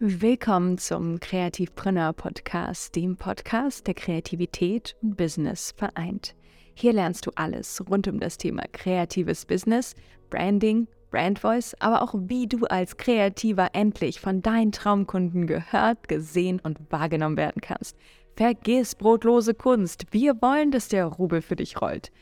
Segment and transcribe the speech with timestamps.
[0.00, 6.36] Willkommen zum Kreativpreneur Podcast, dem Podcast, der Kreativität und Business vereint.
[6.74, 9.96] Hier lernst du alles rund um das Thema kreatives Business,
[10.30, 16.60] Branding, Brand Voice, aber auch wie du als Kreativer endlich von deinen Traumkunden gehört, gesehen
[16.62, 17.96] und wahrgenommen werden kannst.
[18.36, 20.04] Vergiss brotlose Kunst.
[20.12, 22.12] Wir wollen, dass der Rubel für dich rollt.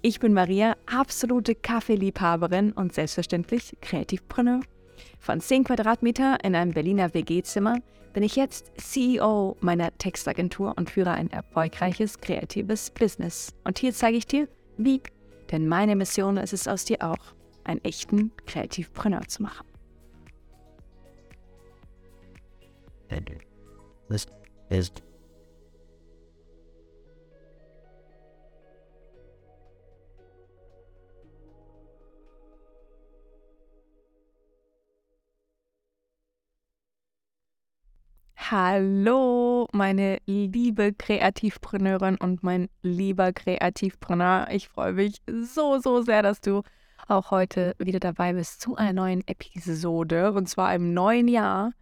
[0.00, 4.60] Ich bin Maria, absolute Kaffeeliebhaberin und selbstverständlich Kreativpreneur
[5.18, 7.78] von 10 Quadratmeter in einem Berliner WG-Zimmer
[8.12, 13.54] bin ich jetzt CEO meiner Textagentur und führe ein erfolgreiches kreatives Business.
[13.62, 15.02] Und hier zeige ich dir, wie.
[15.50, 19.66] Denn meine Mission ist es aus dir auch, einen echten Kreativpreneur zu machen.
[24.08, 24.26] This
[24.70, 24.90] is
[38.78, 44.48] Hallo, meine liebe Kreativpreneurin und mein lieber Kreativpreneur.
[44.50, 46.60] Ich freue mich so, so sehr, dass du
[47.08, 51.72] auch heute wieder dabei bist zu einer neuen Episode und zwar im neuen Jahr.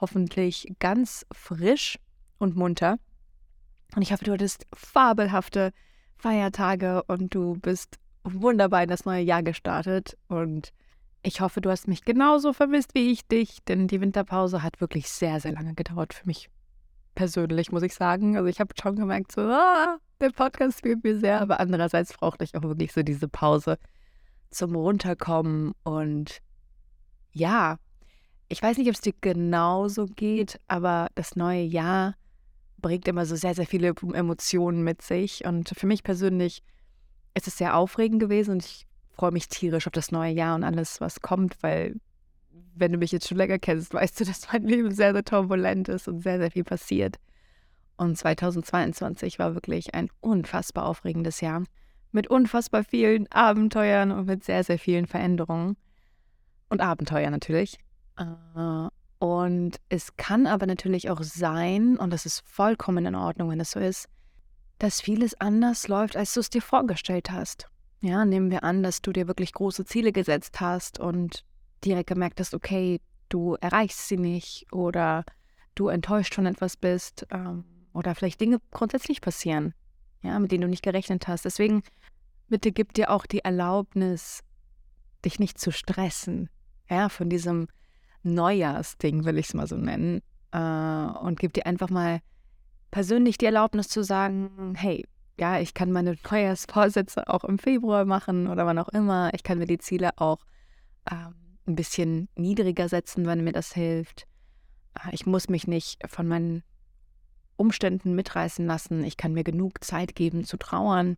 [0.00, 1.98] Hoffentlich ganz frisch
[2.38, 2.98] und munter.
[3.96, 5.72] Und ich hoffe, du hattest fabelhafte
[6.16, 10.72] Feiertage und du bist wunderbar in das neue Jahr gestartet und
[11.26, 15.08] ich hoffe, du hast mich genauso vermisst wie ich dich, denn die Winterpause hat wirklich
[15.08, 16.48] sehr, sehr lange gedauert für mich
[17.16, 18.36] persönlich, muss ich sagen.
[18.36, 22.44] Also ich habe schon gemerkt, so, ah, der Podcast fehlt mir sehr, aber andererseits brauchte
[22.44, 23.76] ich auch wirklich so diese Pause
[24.50, 26.38] zum Runterkommen und
[27.32, 27.78] ja,
[28.48, 32.14] ich weiß nicht, ob es dir genauso geht, aber das neue Jahr
[32.78, 36.62] bringt immer so sehr, sehr viele Emotionen mit sich und für mich persönlich
[37.34, 38.85] ist es sehr aufregend gewesen und ich
[39.16, 41.96] freue mich tierisch auf das neue Jahr und alles, was kommt, weil
[42.74, 45.88] wenn du mich jetzt schon länger kennst, weißt du, dass mein Leben sehr, sehr turbulent
[45.88, 47.16] ist und sehr, sehr viel passiert.
[47.96, 51.62] Und 2022 war wirklich ein unfassbar aufregendes Jahr
[52.12, 55.76] mit unfassbar vielen Abenteuern und mit sehr, sehr vielen Veränderungen.
[56.68, 57.78] Und Abenteuer natürlich.
[58.18, 58.88] Äh,
[59.18, 63.70] und es kann aber natürlich auch sein, und das ist vollkommen in Ordnung, wenn es
[63.70, 64.08] so ist,
[64.78, 67.68] dass vieles anders läuft, als du es dir vorgestellt hast.
[68.00, 71.44] Ja, nehmen wir an, dass du dir wirklich große Ziele gesetzt hast und
[71.84, 75.24] direkt gemerkt hast, okay, du erreichst sie nicht oder
[75.74, 79.74] du enttäuscht von etwas bist ähm, oder vielleicht Dinge grundsätzlich passieren,
[80.22, 81.44] ja, mit denen du nicht gerechnet hast.
[81.44, 81.82] Deswegen
[82.48, 84.42] bitte gib dir auch die Erlaubnis,
[85.24, 86.48] dich nicht zu stressen,
[86.88, 87.68] ja, von diesem
[88.22, 92.20] Neujahrsding, will ich es mal so nennen, äh, und gib dir einfach mal
[92.90, 95.06] persönlich die Erlaubnis zu sagen, hey,
[95.38, 99.30] ja, ich kann meine Neujahrsvorsätze auch im Februar machen oder wann auch immer.
[99.34, 100.38] Ich kann mir die Ziele auch
[101.10, 101.34] ähm,
[101.66, 104.26] ein bisschen niedriger setzen, wenn mir das hilft.
[104.94, 106.62] Äh, ich muss mich nicht von meinen
[107.56, 109.04] Umständen mitreißen lassen.
[109.04, 111.16] Ich kann mir genug Zeit geben zu trauern,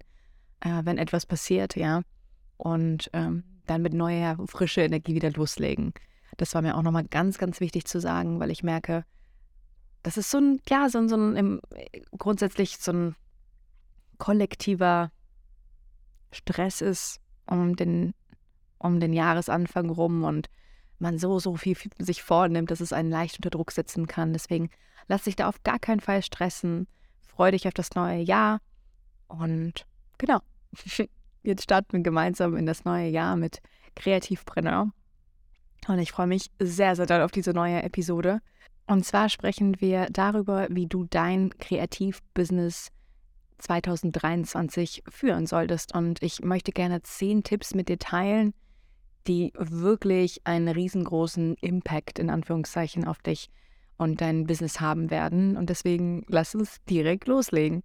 [0.60, 2.02] äh, wenn etwas passiert, ja.
[2.56, 5.92] Und ähm, dann mit neuer, frischer Energie wieder loslegen.
[6.38, 9.04] Das war mir auch nochmal ganz, ganz wichtig zu sagen, weil ich merke,
[10.02, 11.60] das ist so ein, ja, so ein, so ein
[12.16, 13.16] grundsätzlich so ein
[14.18, 15.10] kollektiver
[16.32, 18.14] Stress ist um den,
[18.78, 20.48] um den Jahresanfang rum und
[20.98, 24.32] man so, so viel sich vornimmt, dass es einen leicht unter Druck setzen kann.
[24.32, 24.70] Deswegen
[25.06, 26.86] lass dich da auf gar keinen Fall stressen.
[27.20, 28.60] Freu dich auf das neue Jahr.
[29.28, 29.86] Und
[30.18, 30.40] genau,
[31.42, 33.60] jetzt starten wir gemeinsam in das neue Jahr mit
[33.94, 34.90] Kreativpreneur.
[35.86, 38.40] Und ich freue mich sehr, sehr doll auf diese neue Episode.
[38.86, 42.90] Und zwar sprechen wir darüber, wie du dein Kreativbusiness
[43.58, 45.94] 2023 führen solltest.
[45.94, 48.54] Und ich möchte gerne zehn Tipps mit dir teilen,
[49.26, 53.50] die wirklich einen riesengroßen Impact in Anführungszeichen auf dich
[53.96, 55.56] und dein Business haben werden.
[55.56, 57.82] Und deswegen lass uns direkt loslegen.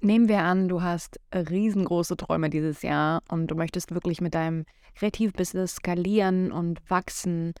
[0.00, 4.64] Nehmen wir an, du hast riesengroße Träume dieses Jahr und du möchtest wirklich mit deinem
[4.96, 7.54] Kreativbusiness skalieren und wachsen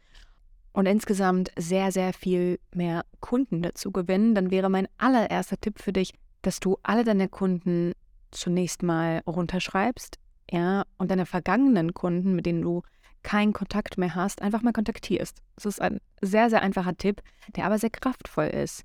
[0.72, 5.92] und insgesamt sehr, sehr viel mehr Kunden dazu gewinnen, dann wäre mein allererster Tipp für
[5.92, 7.92] dich, dass du alle deine Kunden
[8.30, 10.18] zunächst mal runterschreibst,
[10.50, 12.82] ja, und deine vergangenen Kunden, mit denen du
[13.22, 15.42] keinen Kontakt mehr hast, einfach mal kontaktierst.
[15.54, 17.22] Das ist ein sehr, sehr einfacher Tipp,
[17.56, 18.84] der aber sehr kraftvoll ist,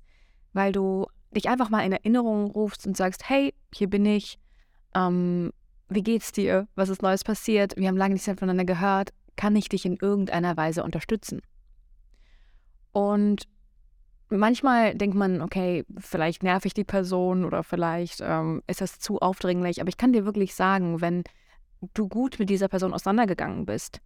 [0.52, 4.38] weil du dich einfach mal in Erinnerung rufst und sagst, hey, hier bin ich,
[4.94, 5.52] ähm,
[5.88, 6.68] wie geht's dir?
[6.74, 7.76] Was ist Neues passiert?
[7.76, 9.10] Wir haben lange nichts mehr voneinander gehört.
[9.36, 11.40] Kann ich dich in irgendeiner Weise unterstützen?
[12.92, 13.44] Und
[14.30, 19.20] manchmal denkt man, okay, vielleicht nerv ich die Person oder vielleicht ähm, ist das zu
[19.20, 19.80] aufdringlich.
[19.80, 21.24] Aber ich kann dir wirklich sagen, wenn
[21.94, 24.00] du gut mit dieser Person auseinandergegangen bist,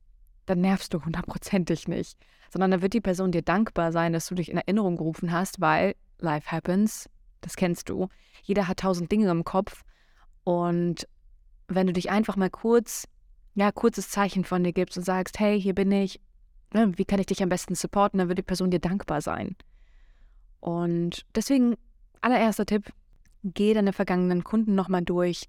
[0.46, 2.19] dann nervst du hundertprozentig nicht.
[2.50, 5.60] Sondern dann wird die Person dir dankbar sein, dass du dich in Erinnerung gerufen hast,
[5.60, 7.08] weil life happens,
[7.40, 8.08] das kennst du.
[8.42, 9.82] Jeder hat tausend Dinge im Kopf.
[10.44, 11.08] Und
[11.68, 13.08] wenn du dich einfach mal kurz,
[13.54, 16.20] ja, kurzes Zeichen von dir gibst und sagst, hey, hier bin ich,
[16.72, 19.56] ne, wie kann ich dich am besten supporten, dann wird die Person dir dankbar sein.
[20.62, 21.75] Und deswegen,
[22.20, 22.93] allererster Tipp,
[23.43, 25.49] geh deine vergangenen Kunden nochmal durch,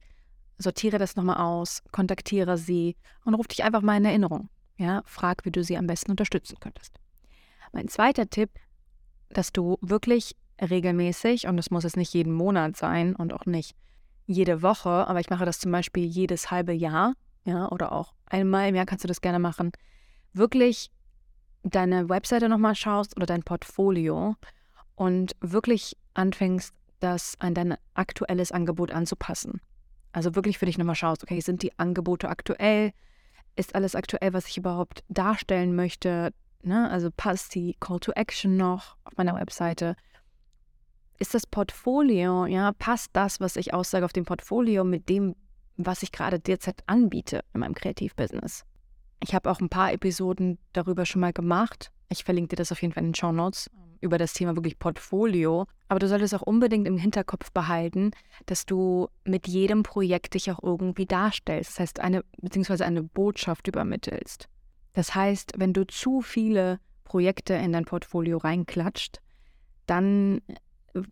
[0.57, 4.50] sortiere das nochmal aus, kontaktiere sie und ruf dich einfach mal in Erinnerung.
[4.75, 7.00] Ja, frag, wie du sie am besten unterstützen könntest.
[7.74, 8.50] Mein zweiter Tipp,
[9.30, 13.75] dass du wirklich regelmäßig, und das muss es nicht jeden Monat sein und auch nicht
[14.25, 17.13] jede Woche, aber ich mache das zum Beispiel jedes halbe Jahr,
[17.45, 19.74] ja, oder auch einmal im Jahr kannst du das gerne machen,
[20.33, 20.89] wirklich
[21.62, 24.36] deine Webseite nochmal schaust oder dein Portfolio
[24.95, 29.61] und wirklich anfängst, das an dein aktuelles Angebot anzupassen.
[30.13, 32.93] Also wirklich für dich nochmal schaust, okay, sind die Angebote aktuell?
[33.55, 36.33] Ist alles aktuell, was ich überhaupt darstellen möchte?
[36.61, 36.89] Ne?
[36.89, 39.95] Also passt die Call to Action noch auf meiner Webseite?
[41.19, 45.35] Ist das Portfolio, ja, passt das, was ich aussage auf dem Portfolio mit dem,
[45.77, 48.65] was ich gerade derzeit anbiete in meinem Kreativbusiness?
[49.21, 51.91] Ich habe auch ein paar Episoden darüber schon mal gemacht.
[52.09, 53.69] Ich verlinke dir das auf jeden Fall in den Show Notes
[54.03, 55.65] über das Thema wirklich Portfolio.
[55.88, 58.11] Aber du solltest auch unbedingt im Hinterkopf behalten,
[58.45, 61.71] dass du mit jedem Projekt dich auch irgendwie darstellst.
[61.71, 64.50] Das heißt, eine, beziehungsweise eine Botschaft übermittelst.
[64.94, 69.19] Das heißt, wenn du zu viele Projekte in dein Portfolio reinklatscht,
[69.85, 70.41] dann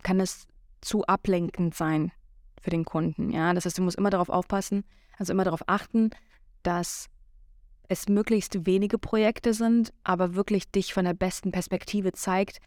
[0.02, 0.46] kann es
[0.80, 2.12] zu ablenkend sein
[2.60, 3.30] für den Kunden.
[3.30, 4.84] Ja, das heißt, du musst immer darauf aufpassen,
[5.18, 6.10] also immer darauf achten,
[6.62, 7.08] dass
[7.88, 12.58] es möglichst wenige Projekte sind, aber wirklich dich von der besten Perspektive zeigt,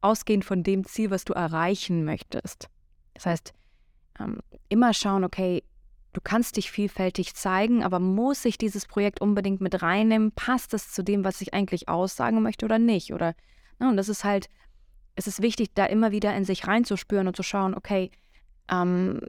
[0.00, 2.68] ausgehend von dem Ziel, was du erreichen möchtest.
[3.14, 3.52] Das heißt,
[4.18, 5.62] ähm, immer schauen, okay,
[6.12, 10.32] du kannst dich vielfältig zeigen, aber muss ich dieses Projekt unbedingt mit reinnehmen?
[10.32, 13.12] Passt es zu dem, was ich eigentlich aussagen möchte oder nicht?
[13.12, 13.34] Oder,
[13.78, 14.48] na, ne, und das ist halt,
[15.14, 18.10] es ist wichtig, da immer wieder in sich reinzuspüren und zu schauen, okay,
[18.70, 19.20] ähm,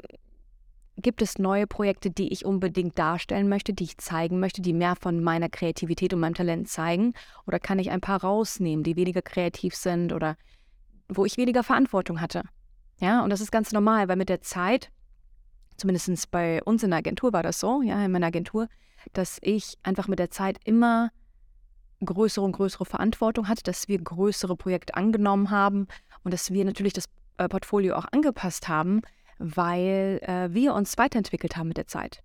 [0.98, 4.96] gibt es neue Projekte, die ich unbedingt darstellen möchte, die ich zeigen möchte, die mehr
[4.96, 7.14] von meiner Kreativität und meinem Talent zeigen?
[7.48, 10.38] Oder kann ich ein paar rausnehmen, die weniger kreativ sind oder
[11.12, 12.44] wo ich weniger Verantwortung hatte.
[13.00, 14.92] Ja, und das ist ganz normal, weil mit der Zeit,
[15.78, 18.68] zumindest bei uns in der Agentur war das so, ja, in meiner Agentur,
[19.14, 21.10] dass ich einfach mit der Zeit immer
[22.04, 25.88] größere und größere Verantwortung hatte, dass wir größere Projekte angenommen haben
[26.24, 27.06] und dass wir natürlich das
[27.38, 29.02] äh, Portfolio auch angepasst haben,
[29.38, 32.24] weil äh, wir uns weiterentwickelt haben mit der Zeit.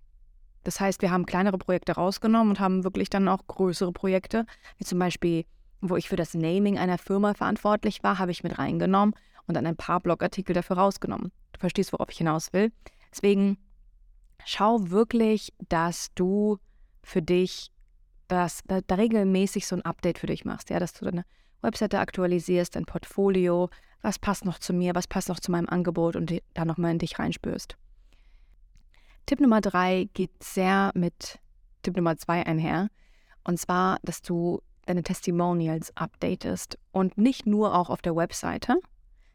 [0.63, 4.45] Das heißt, wir haben kleinere Projekte rausgenommen und haben wirklich dann auch größere Projekte,
[4.77, 5.45] wie zum Beispiel
[5.81, 9.15] wo ich für das Naming einer Firma verantwortlich war, habe ich mit reingenommen
[9.47, 11.31] und dann ein paar Blogartikel dafür rausgenommen.
[11.53, 12.71] Du verstehst, worauf ich hinaus will.
[13.11, 13.57] Deswegen
[14.45, 16.57] schau wirklich, dass du
[17.03, 17.71] für dich
[18.27, 21.23] das, da, da, regelmäßig so ein Update für dich machst, ja, dass du deine
[21.61, 23.69] Webseite aktualisierst, dein Portfolio,
[24.01, 26.99] was passt noch zu mir, was passt noch zu meinem Angebot und da nochmal in
[26.99, 27.77] dich reinspürst.
[29.25, 31.39] Tipp Nummer drei geht sehr mit
[31.83, 32.89] Tipp Nummer zwei einher.
[33.43, 38.79] Und zwar, dass du deine Testimonials updatest und nicht nur auch auf der Webseite,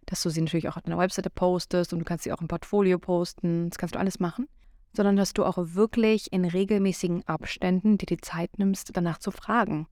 [0.07, 2.49] dass du sie natürlich auch auf deiner Webseite postest und du kannst sie auch im
[2.49, 4.49] Portfolio posten, das kannst du alles machen,
[4.95, 9.87] sondern dass du auch wirklich in regelmäßigen Abständen dir die Zeit nimmst, danach zu fragen.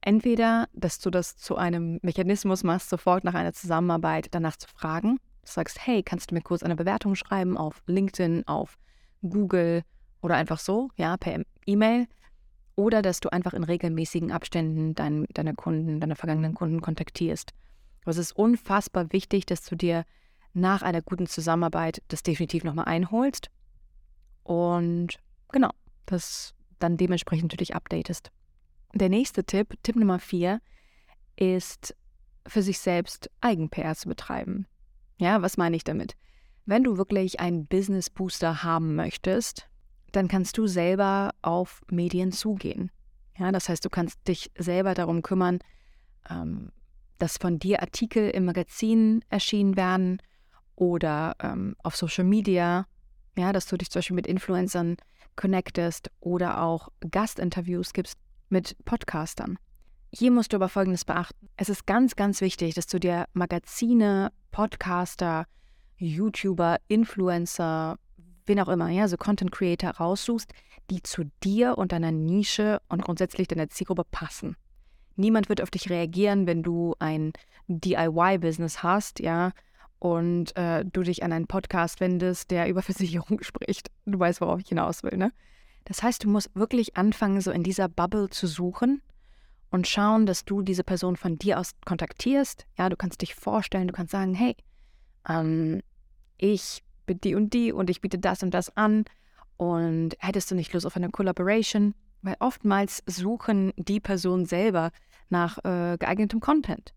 [0.00, 5.16] Entweder, dass du das zu einem Mechanismus machst, sofort nach einer Zusammenarbeit danach zu fragen.
[5.42, 8.78] Du sagst, hey, kannst du mir kurz eine Bewertung schreiben auf LinkedIn, auf
[9.22, 9.82] Google
[10.22, 12.06] oder einfach so, ja, per E-Mail
[12.76, 17.52] oder dass du einfach in regelmäßigen Abständen dein, deine Kunden, deine vergangenen Kunden kontaktierst.
[18.02, 20.04] Aber es ist unfassbar wichtig, dass du dir
[20.52, 23.50] nach einer guten Zusammenarbeit das definitiv nochmal einholst
[24.44, 25.18] und
[25.50, 25.70] genau,
[26.04, 28.30] das dann dementsprechend natürlich updatest.
[28.94, 30.60] Der nächste Tipp, Tipp Nummer vier,
[31.36, 31.96] ist
[32.46, 34.66] für sich selbst Eigen-PR zu betreiben.
[35.18, 36.16] Ja, was meine ich damit?
[36.64, 39.68] Wenn du wirklich einen Business Booster haben möchtest,
[40.12, 42.90] dann kannst du selber auf Medien zugehen.
[43.38, 45.58] Ja, das heißt, du kannst dich selber darum kümmern,
[46.30, 46.72] ähm,
[47.18, 50.22] dass von dir Artikel im Magazin erschienen werden
[50.74, 52.86] oder ähm, auf Social Media,
[53.36, 54.96] ja, dass du dich zum Beispiel mit Influencern
[55.34, 59.58] connectest oder auch Gastinterviews gibst mit Podcastern.
[60.12, 61.48] Hier musst du aber Folgendes beachten.
[61.56, 65.46] Es ist ganz, ganz wichtig, dass du dir Magazine, Podcaster,
[65.98, 67.98] YouTuber, Influencer,
[68.46, 70.52] wen auch immer, ja, so Content Creator raussuchst,
[70.90, 74.56] die zu dir und deiner Nische und grundsätzlich deiner Zielgruppe passen.
[75.16, 77.32] Niemand wird auf dich reagieren, wenn du ein
[77.68, 79.52] DIY-Business hast, ja,
[79.98, 83.90] und äh, du dich an einen Podcast wendest, der über Versicherung spricht.
[84.04, 85.32] Du weißt, worauf ich hinaus will, ne?
[85.84, 89.02] Das heißt, du musst wirklich anfangen, so in dieser Bubble zu suchen
[89.70, 92.66] und schauen, dass du diese Person von dir aus kontaktierst.
[92.76, 94.56] Ja, du kannst dich vorstellen, du kannst sagen, hey,
[95.28, 95.82] ähm,
[96.38, 99.04] ich bin die und die und ich biete das und das an
[99.56, 101.94] und hättest du nicht Lust auf eine Collaboration?
[102.22, 104.90] Weil oftmals suchen die Personen selber
[105.28, 106.92] nach äh, geeignetem Content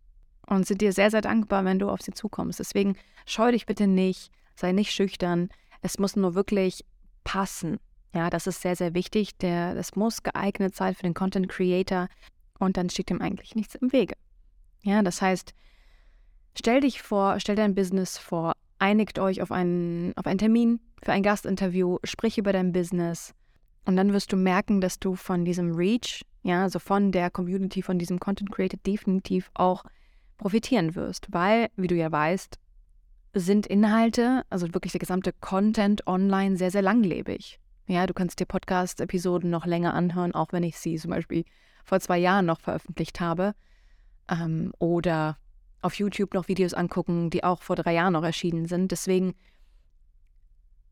[0.47, 2.59] und sind dir sehr, sehr dankbar, wenn du auf sie zukommst.
[2.59, 5.49] Deswegen scheu dich bitte nicht, sei nicht schüchtern.
[5.81, 6.83] Es muss nur wirklich
[7.23, 7.79] passen.
[8.13, 9.37] Ja, das ist sehr, sehr wichtig.
[9.37, 12.07] Der, das muss geeignet sein für den Content Creator
[12.57, 14.15] und dann steht ihm eigentlich nichts im Wege.
[14.81, 15.53] Ja, das heißt,
[16.57, 21.11] stell dich vor, stell dein Business vor, einigt euch auf einen, auf einen Termin für
[21.11, 23.33] ein Gastinterview, sprich über dein Business
[23.85, 27.81] und dann wirst du merken, dass du von diesem Reach, ja, also von der Community,
[27.81, 29.83] von diesem Content Creator definitiv auch
[30.37, 32.57] profitieren wirst, weil, wie du ja weißt,
[33.33, 37.59] sind Inhalte, also wirklich der gesamte Content online sehr, sehr langlebig.
[37.87, 41.43] Ja, du kannst dir Podcast-Episoden noch länger anhören, auch wenn ich sie zum Beispiel
[41.83, 43.55] vor zwei Jahren noch veröffentlicht habe.
[44.29, 45.37] Ähm, oder
[45.81, 48.91] auf YouTube noch Videos angucken, die auch vor drei Jahren noch erschienen sind.
[48.91, 49.33] Deswegen,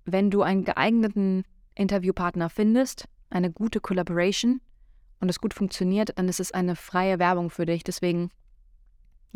[0.05, 1.43] wenn du einen geeigneten
[1.75, 4.61] Interviewpartner findest, eine gute Collaboration
[5.19, 7.83] und es gut funktioniert, dann ist es eine freie Werbung für dich.
[7.83, 8.31] Deswegen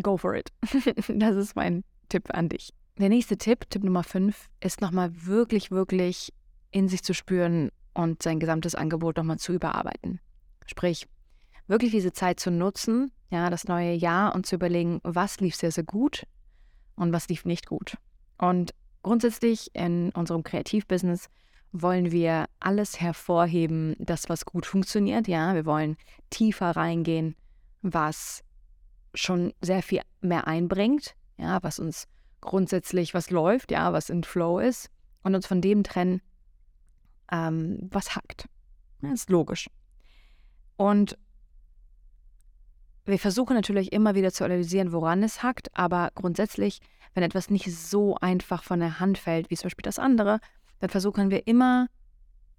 [0.02, 0.52] go for it.
[1.08, 2.74] das ist mein Tipp an dich.
[2.98, 6.34] Der nächste Tipp, Tipp Nummer 5, ist nochmal wirklich, wirklich
[6.72, 10.20] in sich zu spüren und sein gesamtes Angebot nochmal zu überarbeiten.
[10.66, 11.08] Sprich,
[11.72, 15.72] wirklich diese Zeit zu nutzen, ja, das neue Jahr und zu überlegen, was lief sehr,
[15.72, 16.28] sehr gut
[16.96, 17.98] und was lief nicht gut.
[18.38, 18.74] Und
[19.04, 21.30] grundsätzlich in unserem Kreativbusiness
[21.72, 25.96] wollen wir alles hervorheben, das was gut funktioniert, ja, wir wollen
[26.30, 27.36] tiefer reingehen,
[27.82, 28.44] was
[29.14, 32.08] schon sehr viel mehr einbringt, ja, was uns
[32.42, 34.90] grundsätzlich was läuft, ja, was in Flow ist
[35.24, 36.22] und uns von dem trennen,
[37.32, 38.50] ähm, was hackt.
[39.02, 39.70] Das ist logisch.
[40.76, 41.18] Und
[43.12, 46.80] wir versuchen natürlich immer wieder zu analysieren, woran es hackt, aber grundsätzlich,
[47.14, 50.40] wenn etwas nicht so einfach von der Hand fällt, wie zum Beispiel das andere,
[50.80, 51.88] dann versuchen wir immer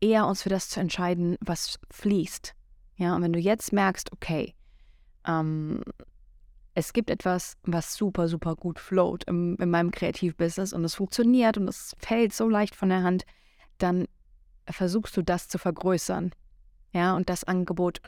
[0.01, 2.55] eher uns für das zu entscheiden, was fließt.
[2.97, 4.55] Ja, und wenn du jetzt merkst, okay,
[5.27, 5.83] ähm,
[6.75, 11.59] es gibt etwas, was super, super gut float im, in meinem Kreativbusiness und es funktioniert
[11.59, 13.25] und es fällt so leicht von der Hand,
[13.79, 14.07] dann
[14.69, 16.33] versuchst du das zu vergrößern.
[16.93, 18.03] Ja, und das Angebot,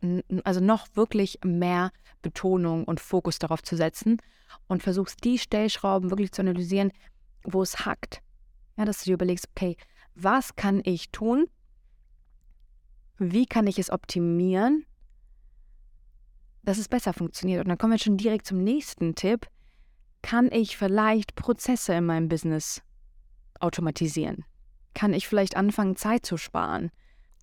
[0.45, 4.19] also noch wirklich mehr Betonung und Fokus darauf zu setzen
[4.67, 6.93] und versuchst die Stellschrauben wirklich zu analysieren,
[7.45, 8.21] wo es hackt.
[8.77, 9.77] Ja, dass du dir überlegst, okay,
[10.15, 11.47] was kann ich tun?
[13.19, 14.85] Wie kann ich es optimieren?
[16.65, 17.61] dass es besser funktioniert.
[17.63, 19.47] Und dann kommen wir schon direkt zum nächsten Tipp.
[20.23, 22.83] Kann ich vielleicht Prozesse in meinem Business
[23.61, 24.45] automatisieren?
[24.95, 26.91] Kann ich vielleicht anfangen, Zeit zu sparen?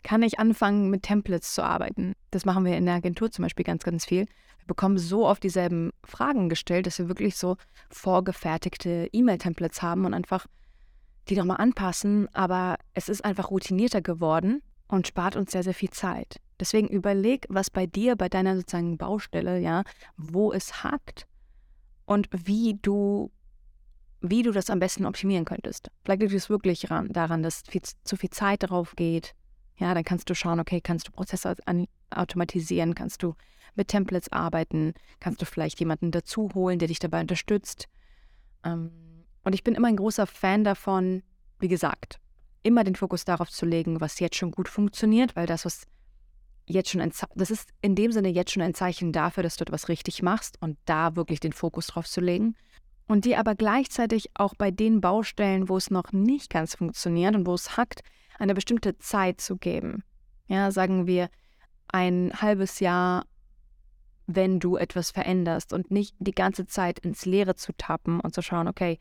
[0.04, 2.14] Kann ich anfangen, mit Templates zu arbeiten?
[2.32, 4.26] Das machen wir in der Agentur zum Beispiel ganz, ganz viel.
[4.58, 7.58] Wir bekommen so oft dieselben Fragen gestellt, dass wir wirklich so
[7.90, 10.48] vorgefertigte E-Mail-Templates haben und einfach
[11.30, 12.28] die nochmal anpassen.
[12.34, 16.38] Aber es ist einfach routinierter geworden und spart uns sehr, sehr viel Zeit.
[16.60, 19.84] Deswegen überleg, was bei dir, bei deiner sozusagen Baustelle, ja,
[20.18, 21.26] wo es hakt
[22.06, 23.32] und wie du,
[24.22, 25.90] wie du das am besten optimieren könntest.
[26.04, 29.34] Vielleicht liegt es wirklich daran, dass viel, zu viel Zeit darauf geht.
[29.82, 31.56] Ja, dann kannst du schauen, okay, kannst du Prozesse
[32.12, 33.34] automatisieren, kannst du
[33.74, 37.88] mit Templates arbeiten, kannst du vielleicht jemanden dazu holen, der dich dabei unterstützt.
[38.64, 38.92] Ähm,
[39.44, 41.24] und ich bin immer ein großer Fan davon,
[41.58, 42.20] wie gesagt,
[42.62, 45.88] immer den Fokus darauf zu legen, was jetzt schon gut funktioniert, weil das, was
[46.68, 49.64] jetzt schon ein, das ist in dem Sinne jetzt schon ein Zeichen dafür, dass du
[49.64, 52.56] etwas richtig machst und da wirklich den Fokus drauf zu legen.
[53.08, 57.48] Und dir aber gleichzeitig auch bei den Baustellen, wo es noch nicht ganz funktioniert und
[57.48, 58.04] wo es hackt,
[58.42, 60.04] eine bestimmte Zeit zu geben.
[60.48, 61.30] Ja, sagen wir
[61.88, 63.26] ein halbes Jahr,
[64.26, 68.42] wenn du etwas veränderst und nicht die ganze Zeit ins Leere zu tappen und zu
[68.42, 68.98] schauen, okay,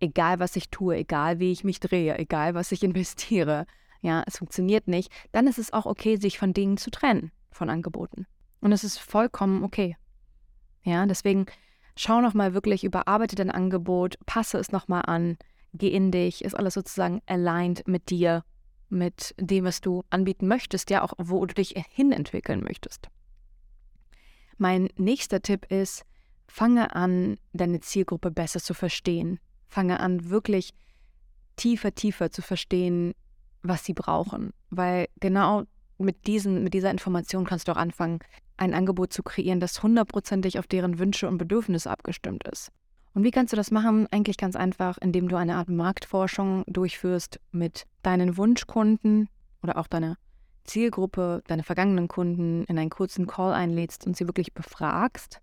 [0.00, 3.66] egal was ich tue, egal wie ich mich drehe, egal was ich investiere,
[4.00, 7.70] ja, es funktioniert nicht, dann ist es auch okay, sich von Dingen zu trennen, von
[7.70, 8.26] Angeboten.
[8.60, 9.96] Und es ist vollkommen okay.
[10.82, 11.46] Ja, deswegen
[11.94, 15.36] schau nochmal wirklich, überarbeite dein Angebot, passe es nochmal an,
[15.72, 18.42] geh in dich, ist alles sozusagen aligned mit dir,
[18.92, 23.08] mit dem, was du anbieten möchtest, ja, auch wo du dich hinentwickeln möchtest.
[24.58, 26.04] Mein nächster Tipp ist,
[26.46, 29.40] fange an, deine Zielgruppe besser zu verstehen.
[29.66, 30.74] Fange an, wirklich
[31.56, 33.14] tiefer, tiefer zu verstehen,
[33.62, 34.52] was sie brauchen.
[34.70, 35.64] Weil genau
[35.98, 38.20] mit, diesen, mit dieser Information kannst du auch anfangen,
[38.56, 42.70] ein Angebot zu kreieren, das hundertprozentig auf deren Wünsche und Bedürfnisse abgestimmt ist.
[43.14, 44.06] Und wie kannst du das machen?
[44.10, 49.28] Eigentlich ganz einfach, indem du eine Art Marktforschung durchführst mit deinen Wunschkunden
[49.62, 50.16] oder auch deine
[50.64, 55.40] Zielgruppe, deine vergangenen Kunden in einen kurzen Call einlädst und sie wirklich befragst,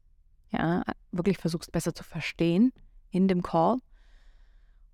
[0.51, 2.71] ja, wirklich versuchst besser zu verstehen
[3.11, 3.77] in dem Call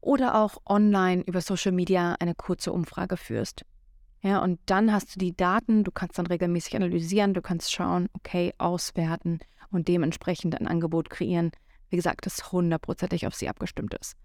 [0.01, 3.65] oder auch online über Social Media eine kurze Umfrage führst.
[4.21, 8.09] Ja, und dann hast du die Daten, du kannst dann regelmäßig analysieren, du kannst schauen,
[8.13, 9.39] okay, auswerten
[9.71, 11.51] und dementsprechend ein Angebot kreieren.
[11.95, 14.17] Wie gesagt, das hundertprozentig auf sie abgestimmt ist.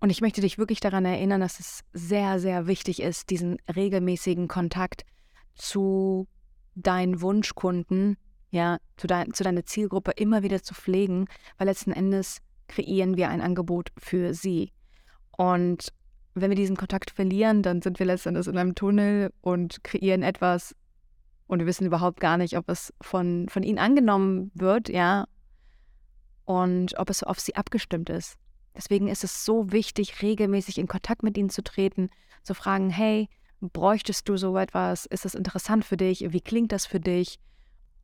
[0.00, 4.48] Und ich möchte dich wirklich daran erinnern, dass es sehr, sehr wichtig ist, diesen regelmäßigen
[4.48, 5.06] Kontakt
[5.54, 6.28] zu
[6.74, 8.18] deinen Wunschkunden,
[8.50, 11.24] ja, zu, dein, zu deiner Zielgruppe immer wieder zu pflegen,
[11.56, 14.74] weil letzten Endes kreieren wir ein Angebot für sie.
[15.38, 15.88] Und
[16.34, 20.22] wenn wir diesen Kontakt verlieren, dann sind wir letzten Endes in einem Tunnel und kreieren
[20.22, 20.74] etwas
[21.46, 25.24] und wir wissen überhaupt gar nicht, ob es von, von ihnen angenommen wird, ja,
[26.46, 28.36] und ob es auf sie abgestimmt ist.
[28.74, 32.08] Deswegen ist es so wichtig, regelmäßig in Kontakt mit ihnen zu treten,
[32.42, 33.28] zu fragen, hey,
[33.60, 35.06] bräuchtest du so etwas?
[35.06, 36.24] Ist das interessant für dich?
[36.32, 37.38] Wie klingt das für dich?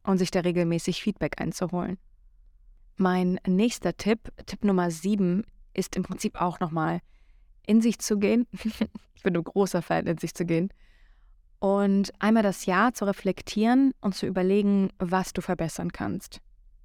[0.02, 1.98] Und sich da regelmäßig Feedback einzuholen.
[2.96, 5.44] Mein nächster Tipp, Tipp Nummer sieben,
[5.74, 7.00] ist im Prinzip auch nochmal
[7.66, 8.46] in sich zu gehen.
[9.14, 10.72] ich bin ein großer Fan, in sich zu gehen.
[11.60, 16.40] Und einmal das Jahr zu reflektieren und zu überlegen, was du verbessern kannst.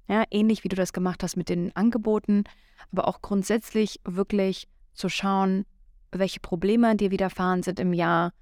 [0.08, 2.44] Ja, ähnlich wie du das gemacht hast mit den Angeboten,
[2.90, 5.66] aber auch grundsätzlich wirklich zu schauen,
[6.10, 8.32] welche Probleme dir widerfahren sind im Jahr,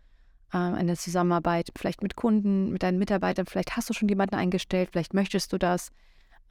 [0.54, 4.36] äh, in der Zusammenarbeit, vielleicht mit Kunden, mit deinen Mitarbeitern, vielleicht hast du schon jemanden
[4.36, 5.90] eingestellt, vielleicht möchtest du das.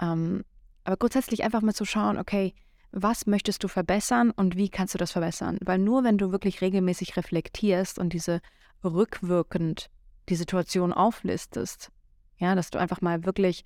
[0.01, 0.43] Ähm,
[0.83, 2.53] aber grundsätzlich einfach mal zu schauen, okay,
[2.91, 5.57] was möchtest du verbessern und wie kannst du das verbessern?
[5.65, 8.41] Weil nur wenn du wirklich regelmäßig reflektierst und diese
[8.83, 9.89] rückwirkend
[10.29, 11.91] die Situation auflistest,
[12.37, 13.63] ja, dass du einfach mal wirklich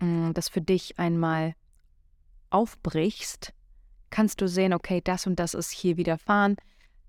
[0.00, 1.54] mm, das für dich einmal
[2.50, 3.52] aufbrichst,
[4.10, 6.56] kannst du sehen, okay, das und das ist hier widerfahren,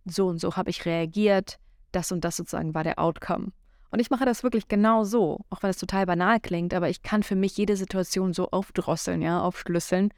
[0.05, 1.59] so und so habe ich reagiert,
[1.91, 3.51] das und das sozusagen war der Outcome.
[3.89, 7.01] Und ich mache das wirklich genau so, auch wenn es total banal klingt, aber ich
[7.01, 10.11] kann für mich jede Situation so aufdrosseln, ja, aufschlüsseln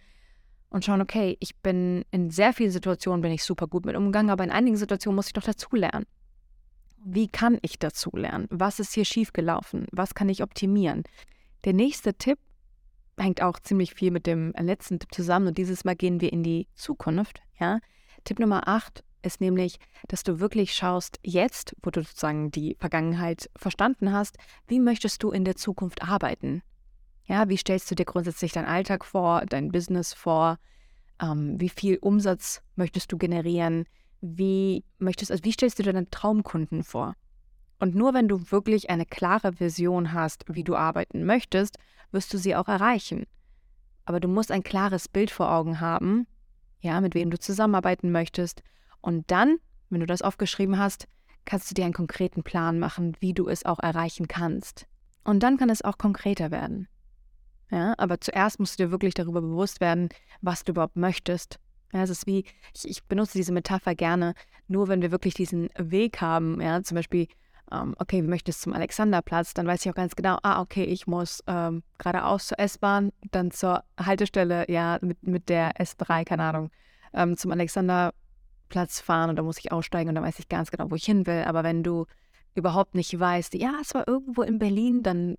[0.70, 4.32] und schauen, okay, ich bin in sehr vielen Situationen bin ich super gut mit umgegangen,
[4.32, 6.06] aber in einigen Situationen muss ich doch dazulernen.
[7.04, 8.48] Wie kann ich dazulernen?
[8.50, 9.88] Was ist hier schiefgelaufen?
[9.92, 11.04] Was kann ich optimieren?
[11.64, 12.40] Der nächste Tipp
[13.20, 16.44] hängt auch ziemlich viel mit dem letzten Tipp zusammen und dieses Mal gehen wir in
[16.44, 17.80] die Zukunft, ja.
[18.24, 23.50] Tipp Nummer 8 ist nämlich, dass du wirklich schaust, jetzt, wo du sozusagen die Vergangenheit
[23.56, 26.62] verstanden hast, wie möchtest du in der Zukunft arbeiten?
[27.26, 30.58] Ja, wie stellst du dir grundsätzlich deinen Alltag vor, dein Business vor?
[31.22, 33.86] Ähm, wie viel Umsatz möchtest du generieren?
[34.22, 37.16] Wie möchtest, also wie stellst du dir deinen Traumkunden vor?
[37.80, 41.78] Und nur wenn du wirklich eine klare Vision hast, wie du arbeiten möchtest,
[42.12, 43.26] wirst du sie auch erreichen.
[44.06, 46.28] Aber du musst ein klares Bild vor Augen haben,
[46.82, 48.64] ja, mit wem du zusammenarbeiten möchtest
[49.02, 49.58] und dann,
[49.90, 51.08] wenn du das aufgeschrieben hast,
[51.46, 54.86] kannst du dir einen konkreten Plan machen, wie du es auch erreichen kannst.
[55.24, 56.88] Und dann kann es auch konkreter werden.
[57.72, 60.10] Ja, aber zuerst musst du dir wirklich darüber bewusst werden,
[60.42, 61.60] was du überhaupt möchtest.
[61.94, 64.34] Ja, es ist wie, ich, ich benutze diese Metapher gerne,
[64.68, 67.28] nur wenn wir wirklich diesen Weg haben, ja, zum Beispiel,
[67.72, 71.08] ähm, okay, wir möchten zum Alexanderplatz, dann weiß ich auch ganz genau, ah, okay, ich
[71.08, 76.72] muss ähm, geradeaus zur S-Bahn, dann zur Haltestelle, ja, mit, mit der S3, keine Ahnung,
[77.14, 78.16] ähm, zum Alexanderplatz
[78.70, 81.04] Platz fahren und da muss ich aussteigen und dann weiß ich ganz genau, wo ich
[81.04, 81.44] hin will.
[81.46, 82.06] Aber wenn du
[82.56, 85.36] überhaupt nicht weißt, ja, es war irgendwo in Berlin, dann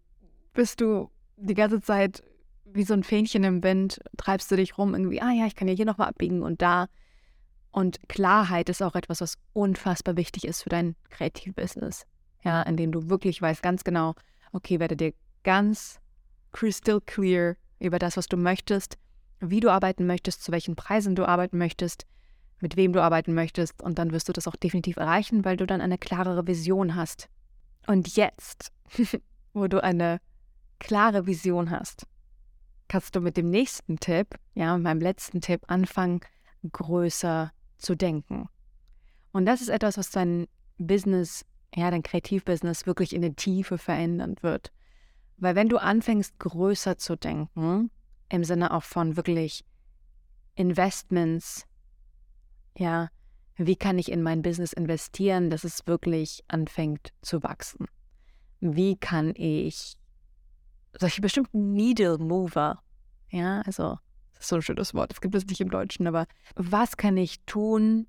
[0.53, 2.23] bist du die ganze Zeit
[2.65, 5.69] wie so ein Fähnchen im Wind, treibst du dich rum, irgendwie, ah ja, ich kann
[5.69, 6.87] ja hier nochmal abbiegen und da.
[7.73, 12.05] Und Klarheit ist auch etwas, was unfassbar wichtig ist für dein Kreativbusiness.
[12.43, 14.15] Ja, in dem du wirklich weißt ganz genau,
[14.53, 15.13] okay, werde dir
[15.45, 16.01] ganz
[16.53, 18.99] crystal clear über das, was du möchtest,
[19.41, 22.07] wie du arbeiten möchtest, zu welchen Preisen du arbeiten möchtest,
[22.61, 25.67] mit wem du arbeiten möchtest und dann wirst du das auch definitiv erreichen, weil du
[25.67, 27.29] dann eine klarere Vision hast.
[27.87, 28.73] Und jetzt,
[29.55, 30.21] wo du eine
[30.79, 32.07] klare Vision hast,
[32.89, 36.21] kannst du mit dem nächsten Tipp, ja, mit meinem letzten Tipp anfangen,
[36.71, 38.49] größer zu denken.
[39.33, 44.37] Und das ist etwas, was dein Business, ja, dein Kreativbusiness wirklich in der Tiefe verändern
[44.41, 44.73] wird.
[45.37, 47.91] Weil wenn du anfängst, größer zu denken,
[48.29, 49.65] im Sinne auch von wirklich
[50.55, 51.67] Investments,
[52.77, 53.09] ja,
[53.57, 57.87] wie kann ich in mein Business investieren, dass es wirklich anfängt zu wachsen?
[58.61, 59.97] Wie kann ich
[60.99, 62.83] solche bestimmten Needle Mover,
[63.31, 63.99] ja, also
[64.35, 67.17] das ist so ein schönes Wort, das gibt es nicht im Deutschen, aber was kann
[67.17, 68.07] ich tun,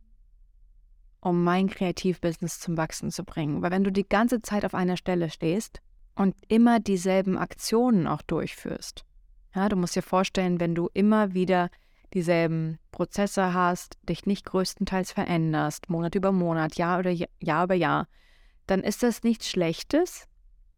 [1.22, 3.62] um mein Kreativbusiness zum Wachsen zu bringen?
[3.62, 5.82] Weil wenn du die ganze Zeit auf einer Stelle stehst
[6.16, 9.06] und immer dieselben Aktionen auch durchführst,
[9.56, 11.70] ja, du musst dir vorstellen, wenn du immer wieder
[12.14, 18.08] dieselben Prozesse hast, dich nicht größtenteils veränderst, Monat über Monat, Jahr oder Jahr über Jahr,
[18.68, 20.28] dann ist das nichts Schlechtes,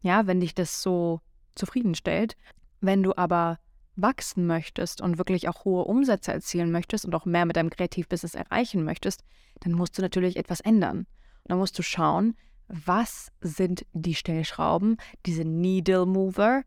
[0.02, 1.22] ja, wenn dich das so
[1.56, 2.36] zufriedenstellt.
[2.82, 3.60] Wenn du aber
[3.96, 8.36] wachsen möchtest und wirklich auch hohe Umsätze erzielen möchtest und auch mehr mit deinem Kreativbusiness
[8.36, 9.24] erreichen möchtest,
[9.60, 11.00] dann musst du natürlich etwas ändern.
[11.00, 12.36] Und dann musst du schauen,
[12.68, 16.64] was sind die Stellschrauben, diese Needle Mover,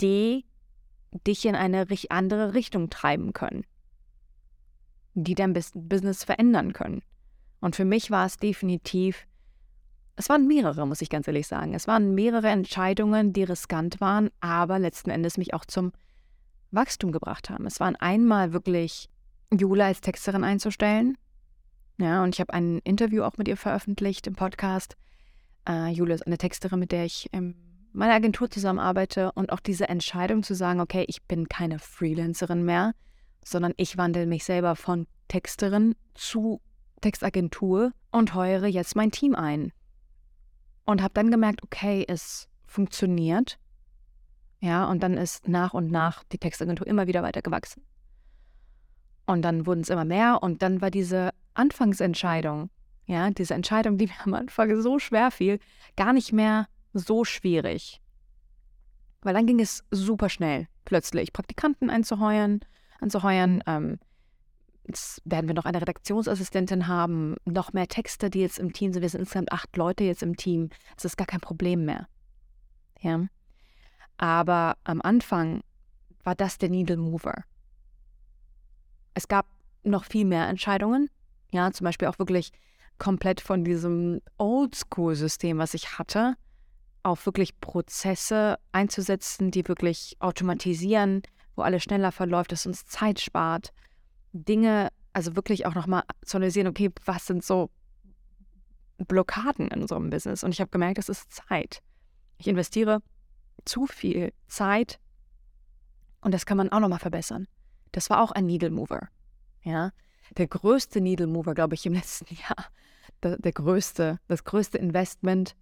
[0.00, 0.44] die
[1.26, 3.64] dich in eine andere Richtung treiben können,
[5.14, 7.02] die dein Business verändern können.
[7.60, 9.26] Und für mich war es definitiv,
[10.16, 11.74] es waren mehrere, muss ich ganz ehrlich sagen.
[11.74, 15.92] Es waren mehrere Entscheidungen, die riskant waren, aber letzten Endes mich auch zum
[16.70, 17.66] Wachstum gebracht haben.
[17.66, 19.08] Es waren einmal wirklich
[19.52, 21.16] Jule als Texterin einzustellen.
[21.98, 24.96] Ja, und ich habe ein Interview auch mit ihr veröffentlicht im Podcast.
[25.68, 27.54] Äh, Jule ist eine Texterin, mit der ich in
[27.92, 29.32] meiner Agentur zusammenarbeite.
[29.32, 32.94] Und auch diese Entscheidung zu sagen, okay, ich bin keine Freelancerin mehr,
[33.44, 36.60] sondern ich wandle mich selber von Texterin zu
[37.00, 39.72] Textagentur und heuere jetzt mein Team ein.
[40.84, 43.58] Und habe dann gemerkt, okay, es funktioniert.
[44.60, 47.82] Ja, und dann ist nach und nach die Textagentur immer wieder weiter gewachsen.
[49.26, 52.70] Und dann wurden es immer mehr und dann war diese Anfangsentscheidung,
[53.06, 55.58] ja, diese Entscheidung, die mir am Anfang so schwer fiel,
[55.96, 58.00] gar nicht mehr so schwierig.
[59.22, 62.60] Weil dann ging es super schnell, plötzlich Praktikanten einzuheuern,
[63.00, 63.62] anzuheuern.
[63.66, 63.98] Ähm,
[64.86, 69.02] jetzt werden wir noch eine Redaktionsassistentin haben, noch mehr Texte, die jetzt im Team sind.
[69.02, 70.70] Wir sind insgesamt acht Leute jetzt im Team.
[70.96, 72.08] Das ist gar kein Problem mehr.
[73.00, 73.26] Ja.
[74.16, 75.62] Aber am Anfang
[76.22, 77.44] war das der Needle Mover.
[79.14, 79.46] Es gab
[79.82, 81.10] noch viel mehr Entscheidungen.
[81.52, 82.52] Ja, zum Beispiel auch wirklich
[82.98, 86.36] komplett von diesem Oldschool-System, was ich hatte,
[87.02, 91.22] auf wirklich Prozesse einzusetzen, die wirklich automatisieren,
[91.54, 93.72] wo alles schneller verläuft, das uns Zeit spart.
[94.34, 97.70] Dinge, also wirklich auch nochmal zu analysieren, okay, was sind so
[98.98, 100.42] Blockaden in unserem Business?
[100.44, 101.80] Und ich habe gemerkt, das ist Zeit.
[102.38, 103.00] Ich investiere
[103.64, 104.98] zu viel Zeit
[106.20, 107.46] und das kann man auch nochmal verbessern.
[107.92, 109.08] Das war auch ein Needle Mover.
[109.62, 109.92] Ja,
[110.36, 112.66] der größte Needle Mover, glaube ich, im letzten Jahr.
[113.22, 115.54] Der, der größte, das größte Investment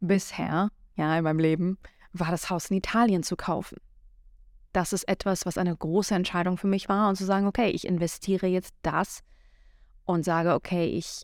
[0.00, 1.78] bisher, ja, in meinem Leben,
[2.12, 3.76] war das Haus in Italien zu kaufen.
[4.76, 7.86] Das ist etwas, was eine große Entscheidung für mich war und zu sagen, okay, ich
[7.86, 9.22] investiere jetzt das
[10.04, 11.22] und sage, okay, ich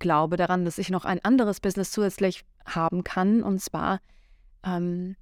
[0.00, 4.00] glaube daran, dass ich noch ein anderes Business zusätzlich haben kann und zwar
[4.64, 5.14] ähm,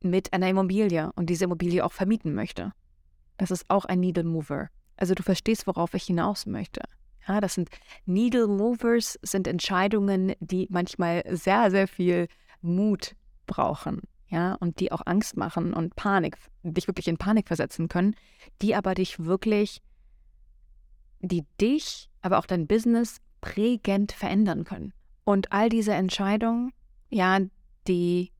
[0.00, 2.72] mit einer Immobilie und diese Immobilie auch vermieten möchte.
[3.36, 4.68] Das ist auch ein Needle Mover.
[4.96, 6.82] Also du verstehst, worauf ich hinaus möchte.
[7.26, 7.68] Ja, das sind
[8.04, 12.28] Needle Movers, sind Entscheidungen, die manchmal sehr, sehr viel
[12.60, 13.16] Mut
[13.48, 14.02] brauchen.
[14.28, 18.16] Ja, und die auch Angst machen und Panik, dich wirklich in Panik versetzen können,
[18.60, 19.80] die aber dich wirklich,
[21.20, 24.92] die dich, aber auch dein Business prägend verändern können.
[25.24, 26.72] Und all diese Entscheidungen,
[27.08, 27.38] ja,
[27.86, 28.32] die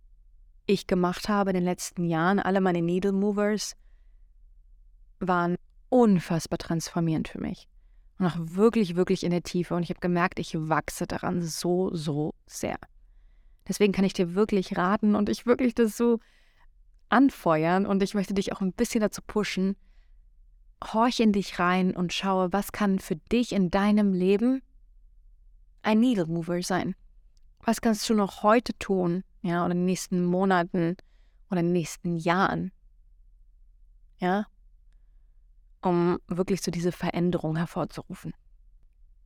[0.66, 3.76] ich gemacht habe in den letzten Jahren, alle meine Needle Movers,
[5.20, 5.56] waren
[5.88, 7.68] unfassbar transformierend für mich.
[8.18, 9.74] Und auch wirklich, wirklich in der Tiefe.
[9.74, 12.76] Und ich habe gemerkt, ich wachse daran so, so sehr.
[13.68, 16.20] Deswegen kann ich dir wirklich raten und ich wirklich das so
[17.08, 19.76] anfeuern und ich möchte dich auch ein bisschen dazu pushen.
[20.92, 24.62] Horch in dich rein und schaue, was kann für dich in deinem Leben
[25.82, 26.94] ein Needle Mover sein.
[27.60, 30.96] Was kannst du noch heute tun, ja, oder in den nächsten Monaten
[31.50, 32.72] oder in den nächsten Jahren?
[34.18, 34.46] Ja,
[35.82, 38.32] um wirklich so diese Veränderung hervorzurufen.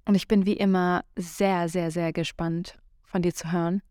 [0.05, 3.83] Und ich bin wie immer sehr, sehr, sehr gespannt von dir zu hören.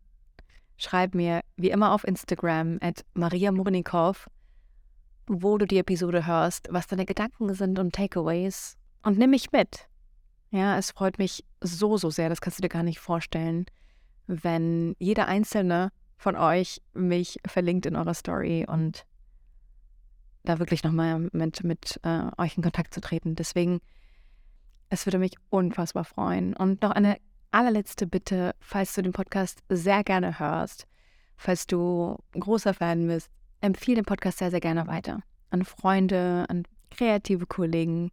[0.80, 4.30] Schreib mir wie immer auf Instagram at Maria Murnikow,
[5.26, 8.78] wo du die Episode hörst, was deine Gedanken sind und Takeaways.
[9.02, 9.90] Und nimm mich mit.
[10.50, 13.66] Ja, es freut mich so, so sehr, das kannst du dir gar nicht vorstellen,
[14.26, 19.04] wenn jeder einzelne von euch mich verlinkt in eurer Story und
[20.44, 23.34] da wirklich nochmal mit, mit äh, euch in Kontakt zu treten.
[23.34, 23.82] Deswegen,
[24.88, 26.56] es würde mich unfassbar freuen.
[26.56, 27.18] Und noch eine
[27.50, 30.86] allerletzte Bitte, falls du den Podcast sehr gerne hörst,
[31.36, 35.22] falls du großer Fan bist, empfehle den Podcast sehr, sehr gerne weiter.
[35.50, 38.10] An Freunde, an kreative Kollegen,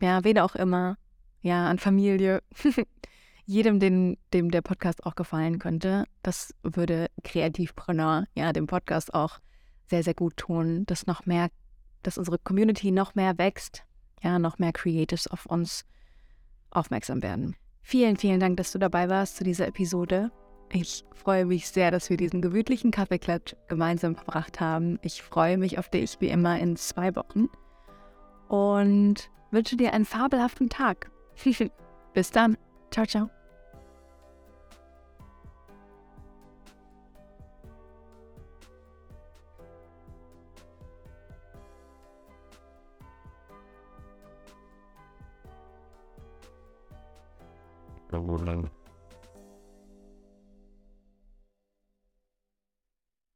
[0.00, 0.96] ja, wen auch immer,
[1.42, 2.42] ja, an Familie.
[3.46, 9.40] Jedem, dem, dem der Podcast auch gefallen könnte, das würde Kreativpreneur, ja, dem Podcast auch
[9.88, 11.48] sehr, sehr gut tun, dass noch mehr,
[12.02, 13.84] dass unsere Community noch mehr wächst,
[14.22, 15.84] ja, noch mehr Creatives auf uns
[16.70, 17.56] aufmerksam werden.
[17.82, 20.30] Vielen, vielen Dank, dass du dabei warst zu dieser Episode.
[20.72, 24.98] Ich freue mich sehr, dass wir diesen gemütlichen Kaffeeklatsch gemeinsam verbracht haben.
[25.02, 27.48] Ich freue mich auf dich wie immer in zwei Wochen
[28.48, 31.10] und wünsche dir einen fabelhaften Tag.
[32.14, 32.56] Bis dann.
[32.90, 33.30] Ciao, ciao.